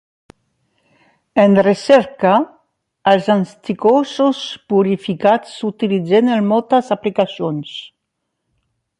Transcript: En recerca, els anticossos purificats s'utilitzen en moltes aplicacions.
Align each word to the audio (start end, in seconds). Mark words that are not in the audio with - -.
En 1.41 1.51
recerca, 1.65 2.31
els 3.11 3.27
anticossos 3.33 4.39
purificats 4.73 5.51
s'utilitzen 5.59 6.33
en 6.37 6.49
moltes 6.53 6.89
aplicacions. 6.97 7.77